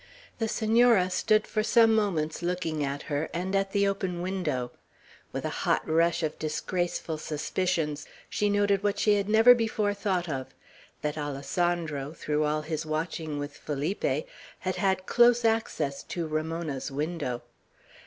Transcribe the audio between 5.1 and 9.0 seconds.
With a hot rush of disgraceful suspicions, she noted what